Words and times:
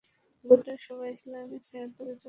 গোত্রের 0.45 0.79
সবাই 0.79 1.09
ইসলামের 1.11 1.61
ছায়াতলে 1.61 1.89
চলে 1.99 2.13
আসে। 2.13 2.19